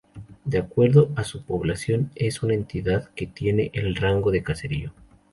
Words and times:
De 0.45 0.57
acuerdo 0.57 1.11
a 1.15 1.23
su 1.23 1.45
población 1.45 2.09
es 2.15 2.41
una 2.41 2.55
entidad 2.55 3.11
que 3.15 3.27
tiene 3.27 3.69
el 3.75 3.95
rango 3.95 4.31
de 4.31 4.41
caserío. 4.41 4.93